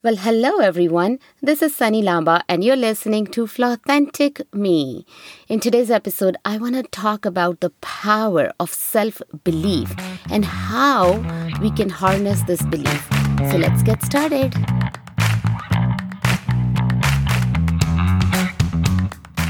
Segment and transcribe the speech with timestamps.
[0.00, 1.18] Well, hello everyone.
[1.42, 5.04] This is Sunny Lamba, and you're listening to Authentic Me.
[5.48, 9.92] In today's episode, I want to talk about the power of self belief
[10.30, 11.18] and how
[11.60, 13.08] we can harness this belief.
[13.50, 14.54] So let's get started.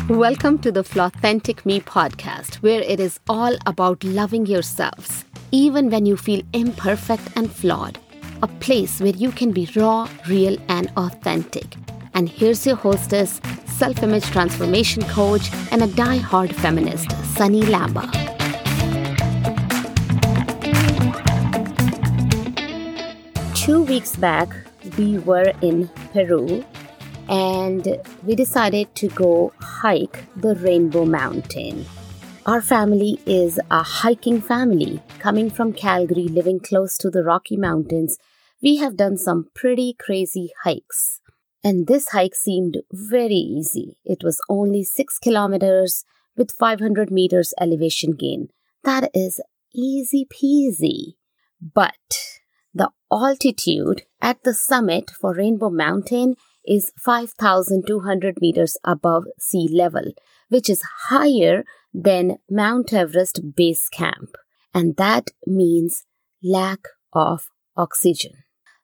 [0.08, 6.06] Welcome to the Authentic Me podcast, where it is all about loving yourselves, even when
[6.06, 7.98] you feel imperfect and flawed
[8.42, 11.66] a place where you can be raw, real, and authentic.
[12.14, 18.06] And here's your hostess, self image transformation coach, and a die hard feminist, Sunny Lamba.
[23.54, 24.48] Two weeks back,
[24.96, 26.64] we were in Peru
[27.28, 31.84] and we decided to go hike the Rainbow Mountain.
[32.48, 38.16] Our family is a hiking family coming from Calgary, living close to the Rocky Mountains
[38.62, 41.20] we have done some pretty crazy hikes.
[41.62, 43.98] And this hike seemed very easy.
[44.02, 46.06] It was only 6 kilometers
[46.38, 48.48] with 500 meters elevation gain.
[48.82, 49.42] That is
[49.74, 51.16] easy peasy.
[51.60, 52.38] But
[52.72, 60.12] the altitude at the summit for Rainbow Mountain is 5,200 meters above sea level,
[60.48, 64.36] which is higher than Mount Everest base camp.
[64.74, 66.04] And that means
[66.42, 66.80] lack
[67.12, 68.32] of oxygen.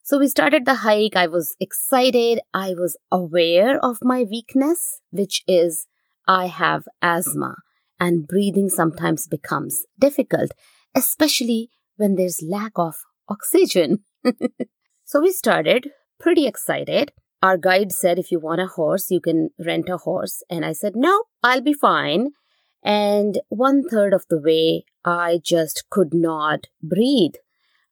[0.03, 1.17] So we started the hike.
[1.17, 2.41] I was excited.
[2.53, 5.87] I was aware of my weakness, which is
[6.27, 7.57] I have asthma
[7.99, 10.51] and breathing sometimes becomes difficult,
[10.95, 12.97] especially when there's lack of
[13.29, 14.05] oxygen.
[15.05, 15.89] so we started
[16.21, 17.13] pretty excited.
[17.43, 20.43] Our guide said, if you want a horse, you can rent a horse.
[20.51, 22.31] And I said, no, I'll be fine.
[22.85, 27.35] And one third of the way, I just could not breathe.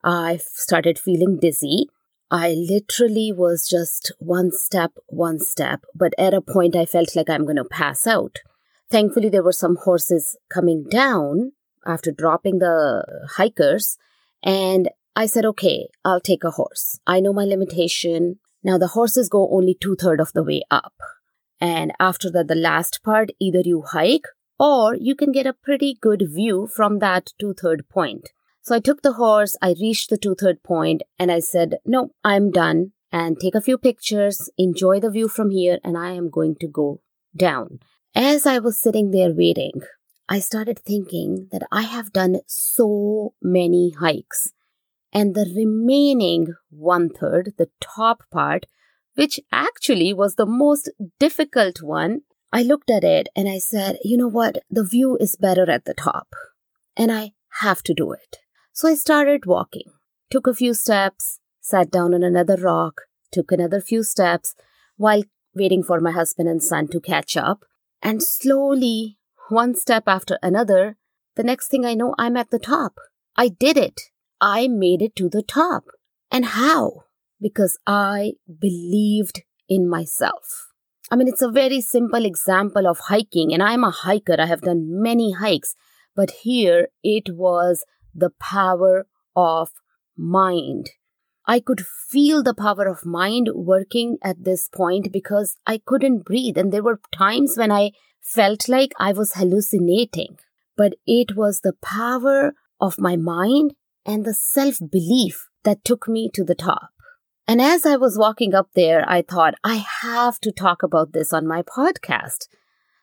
[0.04, 1.88] I started feeling dizzy.
[2.30, 7.30] I literally was just one step, one step, but at a point I felt like
[7.30, 8.38] I'm going to pass out.
[8.90, 11.52] Thankfully, there were some horses coming down
[11.86, 13.04] after dropping the
[13.36, 13.96] hikers,
[14.42, 16.98] and I said, okay, I'll take a horse.
[17.06, 18.38] I know my limitation.
[18.62, 20.94] Now, the horses go only two thirds of the way up.
[21.60, 24.26] And after that, the last part, either you hike
[24.62, 28.30] or you can get a pretty good view from that two third point.
[28.60, 32.10] So I took the horse, I reached the two third point, and I said, No,
[32.22, 32.92] I'm done.
[33.10, 36.68] And take a few pictures, enjoy the view from here, and I am going to
[36.68, 37.00] go
[37.36, 37.80] down.
[38.14, 39.82] As I was sitting there waiting,
[40.28, 44.52] I started thinking that I have done so many hikes.
[45.12, 48.66] And the remaining one third, the top part,
[49.14, 52.22] which actually was the most difficult one,
[52.52, 54.58] I looked at it and I said, you know what?
[54.70, 56.34] The view is better at the top.
[56.96, 58.38] And I have to do it.
[58.72, 59.90] So I started walking,
[60.30, 64.54] took a few steps, sat down on another rock, took another few steps
[64.96, 65.22] while
[65.54, 67.64] waiting for my husband and son to catch up.
[68.02, 70.96] And slowly, one step after another,
[71.36, 72.98] the next thing I know, I'm at the top.
[73.36, 74.00] I did it.
[74.40, 75.84] I made it to the top.
[76.30, 77.04] And how?
[77.40, 80.71] Because I believed in myself.
[81.12, 84.36] I mean, it's a very simple example of hiking, and I'm a hiker.
[84.38, 85.74] I have done many hikes,
[86.16, 87.84] but here it was
[88.14, 89.06] the power
[89.36, 89.68] of
[90.16, 90.88] mind.
[91.46, 96.56] I could feel the power of mind working at this point because I couldn't breathe.
[96.56, 97.90] And there were times when I
[98.22, 100.38] felt like I was hallucinating.
[100.78, 103.74] But it was the power of my mind
[104.06, 106.88] and the self belief that took me to the top.
[107.46, 111.32] And as I was walking up there, I thought, I have to talk about this
[111.32, 112.46] on my podcast.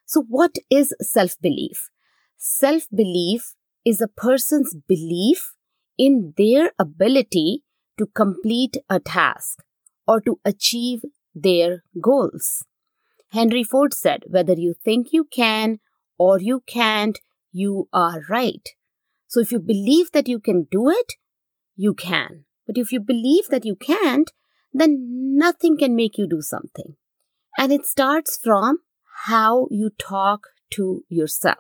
[0.06, 1.90] So, what is self belief?
[2.38, 3.54] Self belief
[3.86, 5.54] is a person's belief
[5.98, 7.64] in their ability
[7.98, 9.60] to complete a task
[10.08, 11.04] or to achieve
[11.36, 12.64] their goals.
[13.32, 15.80] Henry Ford said, whether you think you can
[16.18, 17.20] or you can't,
[17.52, 18.70] you are right.
[19.28, 21.14] So if you believe that you can do it,
[21.76, 22.46] you can.
[22.70, 24.32] But if you believe that you can't,
[24.72, 26.98] then nothing can make you do something.
[27.58, 28.82] And it starts from
[29.26, 31.58] how you talk to yourself.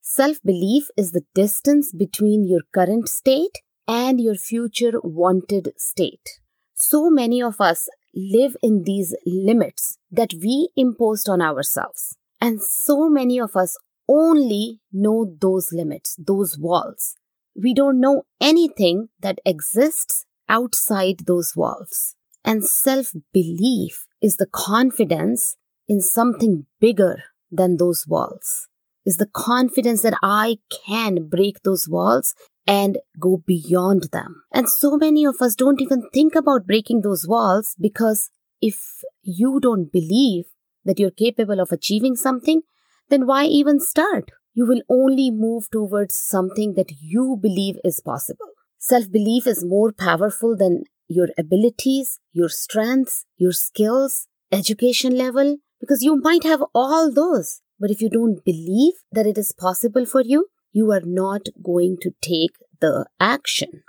[0.00, 6.40] Self belief is the distance between your current state and your future wanted state.
[6.74, 12.16] So many of us live in these limits that we imposed on ourselves.
[12.40, 13.76] And so many of us
[14.08, 17.14] only know those limits, those walls.
[17.54, 22.14] We don't know anything that exists outside those walls.
[22.44, 25.56] And self belief is the confidence
[25.88, 28.68] in something bigger than those walls
[29.04, 32.34] is the confidence that I can break those walls
[32.66, 34.44] and go beyond them.
[34.52, 38.78] And so many of us don't even think about breaking those walls because if
[39.22, 40.44] you don't believe
[40.84, 42.62] that you're capable of achieving something,
[43.08, 44.30] then why even start?
[44.54, 48.46] You will only move towards something that you believe is possible.
[48.84, 56.02] Self belief is more powerful than your abilities, your strengths, your skills, education level, because
[56.02, 57.60] you might have all those.
[57.78, 61.98] But if you don't believe that it is possible for you, you are not going
[62.00, 63.84] to take the action.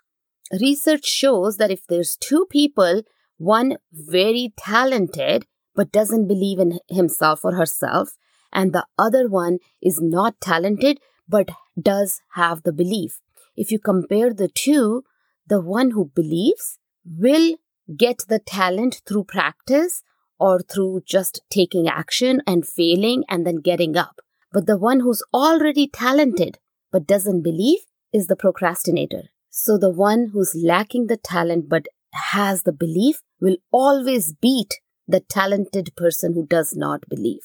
[0.62, 3.02] Research shows that if there's two people,
[3.38, 8.12] one very talented but doesn't believe in himself or herself,
[8.52, 11.50] and the other one is not talented but
[11.82, 13.20] does have the belief.
[13.56, 15.04] If you compare the two,
[15.48, 17.56] the one who believes will
[17.98, 20.02] get the talent through practice
[20.40, 24.22] or through just taking action and failing and then getting up.
[24.52, 26.60] But the one who's already talented
[26.92, 27.80] but doesn't believe
[28.12, 29.30] is the procrastinator.
[29.50, 35.20] So the one who's lacking the talent but has the belief will always beat the
[35.20, 37.42] talented person who does not believe.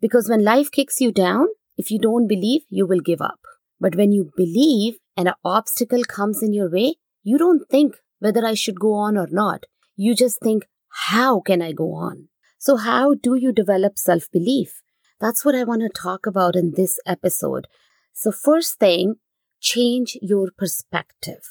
[0.00, 1.46] Because when life kicks you down,
[1.76, 3.40] if you don't believe, you will give up.
[3.80, 8.44] But when you believe and an obstacle comes in your way, you don't think whether
[8.44, 9.64] I should go on or not.
[9.96, 10.66] You just think,
[11.10, 12.28] how can I go on?
[12.58, 14.82] So, how do you develop self belief?
[15.20, 17.66] That's what I want to talk about in this episode.
[18.12, 19.16] So, first thing,
[19.60, 21.42] change your perspective.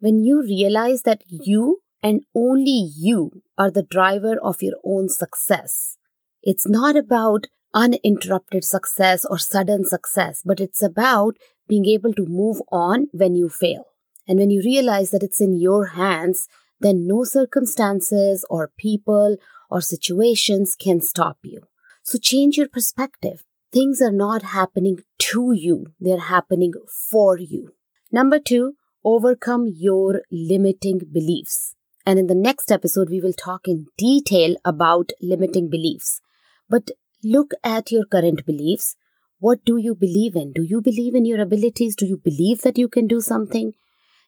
[0.00, 5.96] When you realize that you and only you are the driver of your own success,
[6.42, 11.36] it's not about uninterrupted success or sudden success, but it's about
[11.68, 13.86] being able to move on when you fail.
[14.28, 16.48] And when you realize that it's in your hands,
[16.80, 19.36] then no circumstances or people
[19.70, 21.62] or situations can stop you.
[22.02, 23.44] So change your perspective.
[23.72, 26.72] Things are not happening to you, they're happening
[27.10, 27.72] for you.
[28.12, 28.74] Number two,
[29.04, 31.74] overcome your limiting beliefs.
[32.04, 36.20] And in the next episode, we will talk in detail about limiting beliefs.
[36.68, 36.92] But
[37.24, 38.94] look at your current beliefs.
[39.38, 40.52] What do you believe in?
[40.52, 41.94] Do you believe in your abilities?
[41.94, 43.74] Do you believe that you can do something?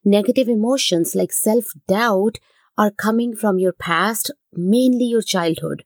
[0.05, 2.39] Negative emotions like self doubt
[2.77, 5.85] are coming from your past, mainly your childhood.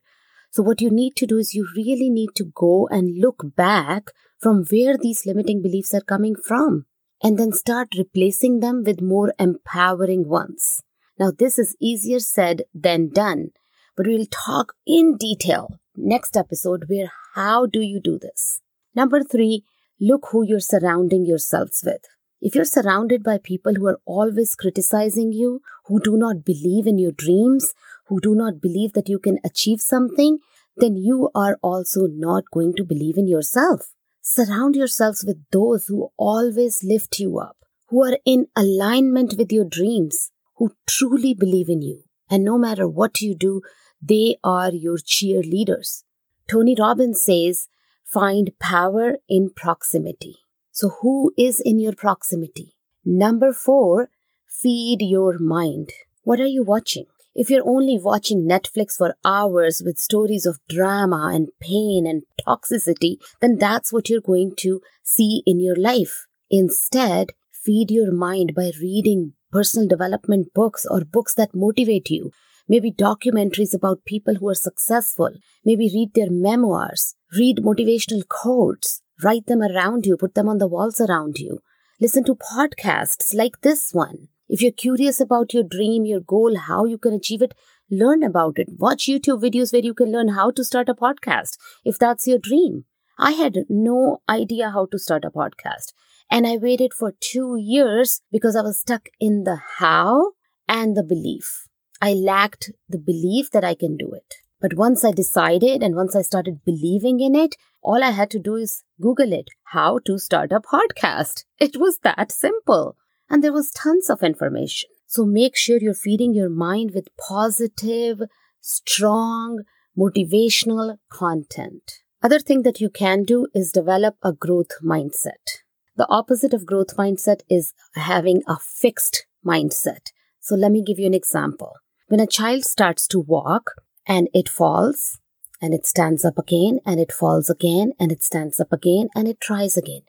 [0.51, 4.11] So, what you need to do is you really need to go and look back
[4.39, 6.85] from where these limiting beliefs are coming from
[7.23, 10.81] and then start replacing them with more empowering ones.
[11.17, 13.51] Now, this is easier said than done,
[13.95, 18.62] but we'll talk in detail next episode where how do you do this?
[18.95, 19.63] Number three,
[19.99, 22.05] look who you're surrounding yourselves with.
[22.41, 26.97] If you're surrounded by people who are always criticizing you, who do not believe in
[26.97, 27.73] your dreams,
[28.07, 30.39] who do not believe that you can achieve something,
[30.75, 33.93] then you are also not going to believe in yourself.
[34.21, 37.57] Surround yourselves with those who always lift you up,
[37.87, 42.03] who are in alignment with your dreams, who truly believe in you.
[42.29, 43.61] And no matter what you do,
[44.01, 46.03] they are your cheerleaders.
[46.47, 47.67] Tony Robbins says,
[48.13, 50.37] find power in proximity.
[50.71, 52.75] So, who is in your proximity?
[53.03, 54.09] Number four,
[54.47, 55.91] feed your mind.
[56.23, 57.05] What are you watching?
[57.35, 63.17] If you're only watching Netflix for hours with stories of drama and pain and toxicity,
[63.41, 66.27] then that's what you're going to see in your life.
[66.51, 72.31] Instead, feed your mind by reading personal development books or books that motivate you.
[72.67, 75.31] Maybe documentaries about people who are successful.
[75.65, 77.15] Maybe read their memoirs.
[77.37, 79.01] Read motivational quotes.
[79.21, 81.59] Write them around you, put them on the walls around you.
[81.99, 84.27] Listen to podcasts like this one.
[84.49, 87.53] If you're curious about your dream, your goal, how you can achieve it,
[87.89, 88.69] learn about it.
[88.77, 92.39] Watch YouTube videos where you can learn how to start a podcast if that's your
[92.39, 92.85] dream.
[93.17, 95.93] I had no idea how to start a podcast.
[96.31, 100.31] And I waited for two years because I was stuck in the how
[100.67, 101.67] and the belief.
[102.05, 104.35] I lacked the belief that I can do it.
[104.59, 108.39] But once I decided and once I started believing in it, all I had to
[108.39, 111.45] do is Google it how to start a podcast.
[111.61, 112.97] It was that simple.
[113.29, 114.89] And there was tons of information.
[115.07, 118.19] So make sure you're feeding your mind with positive,
[118.59, 119.63] strong,
[119.97, 121.99] motivational content.
[122.21, 125.61] Other thing that you can do is develop a growth mindset.
[125.95, 130.11] The opposite of growth mindset is having a fixed mindset.
[130.41, 131.71] So let me give you an example.
[132.07, 133.71] When a child starts to walk,
[134.05, 135.19] and it falls
[135.61, 139.27] and it stands up again and it falls again and it stands up again and
[139.27, 140.01] it tries again.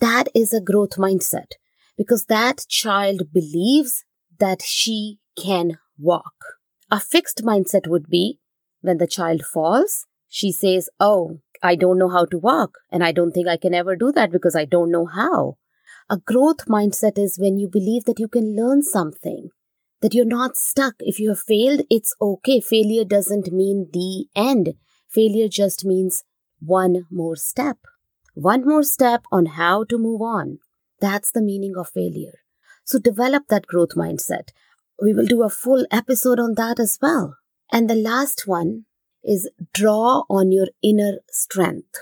[0.00, 1.52] That is a growth mindset
[1.96, 4.04] because that child believes
[4.38, 6.34] that she can walk.
[6.90, 8.40] A fixed mindset would be
[8.80, 13.12] when the child falls, she says, Oh, I don't know how to walk and I
[13.12, 15.58] don't think I can ever do that because I don't know how.
[16.10, 19.50] A growth mindset is when you believe that you can learn something,
[20.02, 20.94] that you're not stuck.
[20.98, 22.60] If you have failed, it's okay.
[22.60, 24.74] Failure doesn't mean the end.
[25.08, 26.24] Failure just means
[26.60, 27.78] one more step.
[28.34, 30.58] One more step on how to move on.
[31.00, 32.40] That's the meaning of failure.
[32.84, 34.48] So develop that growth mindset.
[35.00, 37.36] We will do a full episode on that as well.
[37.72, 38.84] And the last one
[39.24, 41.96] is draw on your inner strength.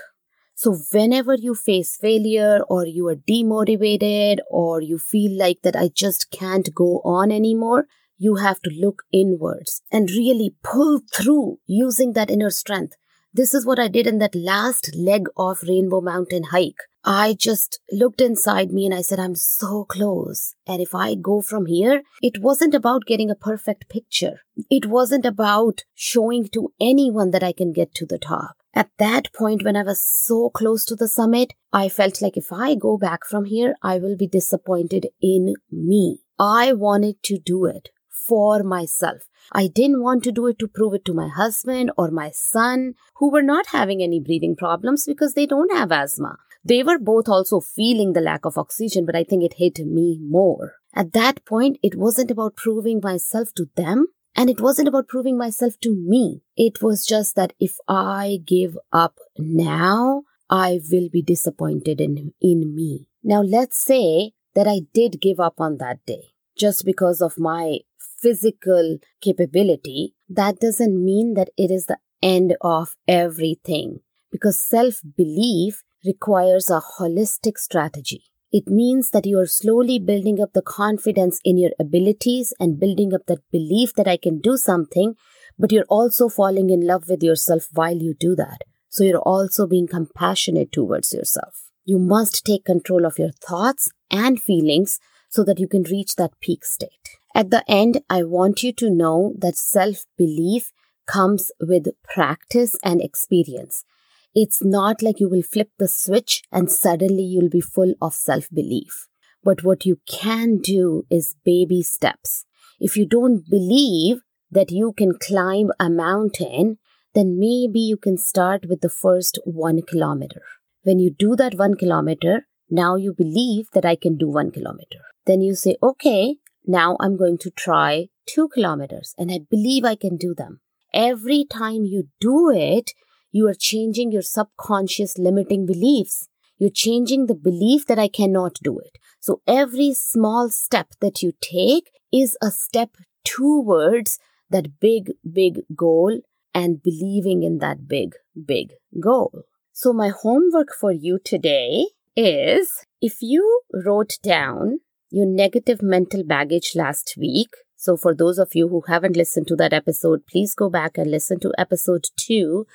[0.61, 5.87] So whenever you face failure or you are demotivated or you feel like that I
[5.87, 7.87] just can't go on anymore,
[8.19, 12.93] you have to look inwards and really pull through using that inner strength.
[13.33, 16.83] This is what I did in that last leg of Rainbow Mountain hike.
[17.03, 20.53] I just looked inside me and I said, I'm so close.
[20.67, 24.41] And if I go from here, it wasn't about getting a perfect picture.
[24.69, 28.60] It wasn't about showing to anyone that I can get to the top.
[28.73, 32.53] At that point, when I was so close to the summit, I felt like if
[32.53, 36.19] I go back from here, I will be disappointed in me.
[36.39, 39.23] I wanted to do it for myself.
[39.51, 42.93] I didn't want to do it to prove it to my husband or my son,
[43.15, 46.37] who were not having any breathing problems because they don't have asthma.
[46.63, 50.19] They were both also feeling the lack of oxygen, but I think it hit me
[50.21, 50.75] more.
[50.93, 54.07] At that point, it wasn't about proving myself to them,
[54.41, 56.41] and it wasn't about proving myself to me.
[56.57, 62.73] It was just that if I give up now, I will be disappointed in, in
[62.73, 63.07] me.
[63.23, 67.81] Now, let's say that I did give up on that day just because of my
[68.19, 73.99] physical capability, that doesn't mean that it is the end of everything
[74.31, 78.30] because self belief requires a holistic strategy.
[78.51, 83.13] It means that you are slowly building up the confidence in your abilities and building
[83.13, 85.15] up that belief that I can do something,
[85.57, 88.63] but you're also falling in love with yourself while you do that.
[88.89, 91.69] So you're also being compassionate towards yourself.
[91.85, 96.37] You must take control of your thoughts and feelings so that you can reach that
[96.41, 97.17] peak state.
[97.33, 100.73] At the end, I want you to know that self belief
[101.07, 103.85] comes with practice and experience.
[104.33, 108.47] It's not like you will flip the switch and suddenly you'll be full of self
[108.49, 109.07] belief.
[109.43, 112.45] But what you can do is baby steps.
[112.79, 116.77] If you don't believe that you can climb a mountain,
[117.13, 120.41] then maybe you can start with the first one kilometer.
[120.83, 124.99] When you do that one kilometer, now you believe that I can do one kilometer.
[125.25, 129.95] Then you say, okay, now I'm going to try two kilometers and I believe I
[129.95, 130.61] can do them.
[130.93, 132.91] Every time you do it,
[133.31, 136.27] you are changing your subconscious limiting beliefs.
[136.57, 138.97] You're changing the belief that I cannot do it.
[139.19, 142.91] So every small step that you take is a step
[143.23, 144.19] towards
[144.49, 146.19] that big, big goal
[146.53, 148.13] and believing in that big,
[148.45, 149.43] big goal.
[149.71, 151.85] So my homework for you today
[152.15, 154.79] is if you wrote down
[155.11, 157.49] your negative mental baggage last week.
[157.75, 161.09] So, for those of you who haven't listened to that episode, please go back and
[161.11, 162.65] listen to episode two.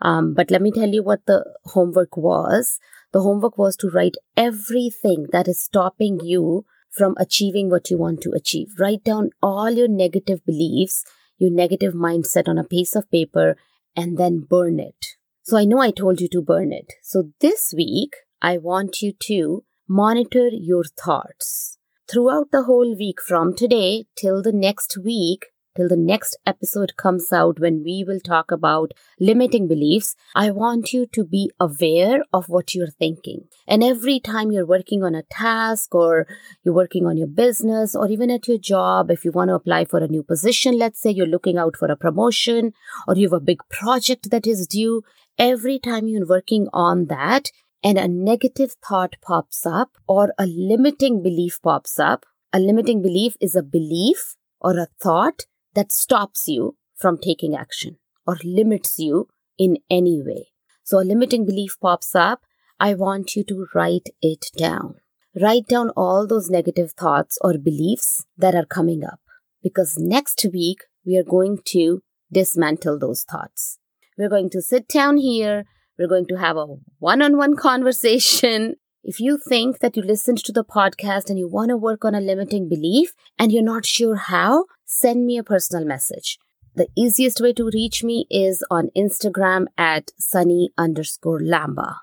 [0.00, 2.78] Um, but let me tell you what the homework was.
[3.12, 8.20] The homework was to write everything that is stopping you from achieving what you want
[8.22, 8.68] to achieve.
[8.78, 11.04] Write down all your negative beliefs,
[11.38, 13.56] your negative mindset on a piece of paper,
[13.94, 15.16] and then burn it.
[15.42, 16.94] So I know I told you to burn it.
[17.02, 23.54] So this week, I want you to monitor your thoughts throughout the whole week from
[23.54, 28.50] today till the next week, till the next episode comes out when we will talk
[28.50, 33.48] about limiting beliefs, I want you to be aware of what you're thinking.
[33.68, 36.26] And every time you're working on a task or
[36.64, 39.84] you're working on your business or even at your job, if you want to apply
[39.84, 42.72] for a new position, let's say you're looking out for a promotion
[43.06, 45.02] or you have a big project that is due,
[45.38, 47.50] every time you're working on that,
[47.84, 53.36] and a negative thought pops up or a limiting belief pops up, a limiting belief
[53.40, 55.44] is a belief or a thought
[55.76, 60.48] that stops you from taking action or limits you in any way.
[60.82, 62.40] So a limiting belief pops up.
[62.80, 64.96] I want you to write it down.
[65.40, 69.20] Write down all those negative thoughts or beliefs that are coming up
[69.62, 72.02] because next week we are going to
[72.32, 73.78] dismantle those thoughts.
[74.18, 75.66] We're going to sit down here
[75.98, 76.66] we're going to have a
[76.98, 78.76] one on one conversation.
[79.08, 82.16] If you think that you listened to the podcast and you want to work on
[82.16, 86.40] a limiting belief and you're not sure how, send me a personal message.
[86.74, 91.98] The easiest way to reach me is on Instagram at sunny underscore lamba.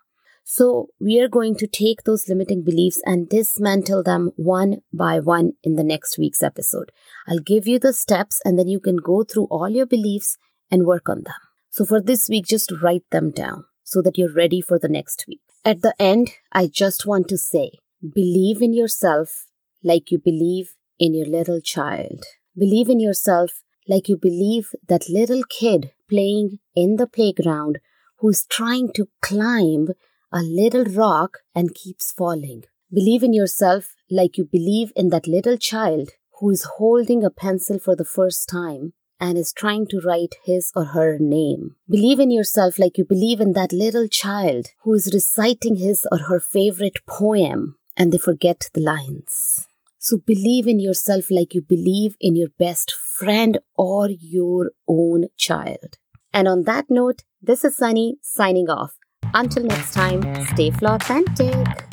[0.45, 5.55] So we are going to take those limiting beliefs and dismantle them one by one
[5.61, 6.93] in the next week's episode.
[7.27, 10.37] I'll give you the steps and then you can go through all your beliefs
[10.71, 11.35] and work on them.
[11.69, 15.25] So for this week, just write them down so that you're ready for the next
[15.27, 15.41] week.
[15.65, 17.71] At the end, I just want to say
[18.03, 19.45] Believe in yourself
[19.81, 22.25] like you believe in your little child.
[22.57, 27.79] Believe in yourself like you believe that little kid playing in the playground
[28.19, 29.87] who's trying to climb
[30.33, 32.65] a little rock and keeps falling.
[32.93, 36.09] Believe in yourself like you believe in that little child
[36.41, 38.91] who is holding a pencil for the first time
[39.23, 41.77] and is trying to write his or her name.
[41.89, 46.17] Believe in yourself like you believe in that little child who is reciting his or
[46.17, 49.65] her favorite poem and they forget the lines.
[49.97, 55.97] So believe in yourself like you believe in your best friend or your own child.
[56.33, 58.97] And on that note, this is Sunny signing off.
[59.33, 61.92] Until next time, stay authentic.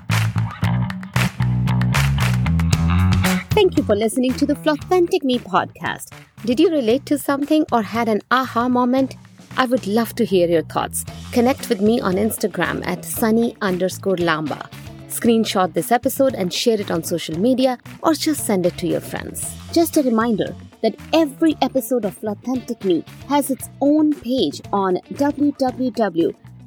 [3.61, 6.15] Thank you for listening to the Authentic Me podcast.
[6.47, 9.17] Did you relate to something or had an aha moment?
[9.59, 11.05] I would love to hear your thoughts.
[11.33, 14.67] Connect with me on Instagram at sunny underscore lamba.
[15.09, 19.03] Screenshot this episode and share it on social media or just send it to your
[19.03, 19.55] friends.
[19.73, 24.97] Just a reminder that every episode of Authentic Me has its own page on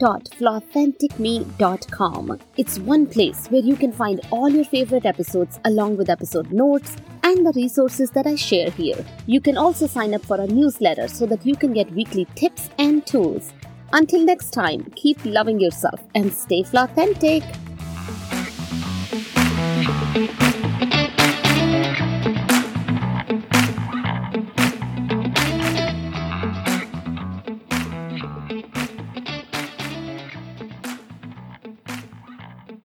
[0.03, 2.39] www.flauthenticme.com.
[2.57, 6.95] It's one place where you can find all your favorite episodes along with episode notes
[7.23, 9.05] and the resources that I share here.
[9.27, 12.69] You can also sign up for a newsletter so that you can get weekly tips
[12.77, 13.53] and tools.
[13.93, 17.43] Until next time, keep loving yourself and stay authentic.